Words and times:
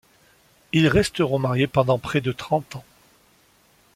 Ils 0.71 0.87
resteront 0.87 1.37
mariés 1.37 1.67
pendant 1.67 1.99
près 1.99 2.21
de 2.21 2.31
trente 2.31 2.75
ans. 2.75 2.83